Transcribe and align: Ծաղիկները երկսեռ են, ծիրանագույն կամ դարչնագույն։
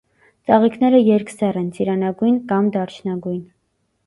Ծաղիկները 0.51 1.01
երկսեռ 1.09 1.59
են, 1.61 1.67
ծիրանագույն 1.77 2.41
կամ 2.53 2.73
դարչնագույն։ 2.79 3.45